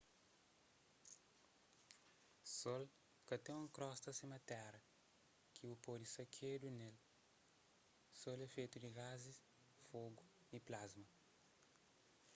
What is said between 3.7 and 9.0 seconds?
krosta sima téra ki bu pode sakedu ne-l sol é fetu di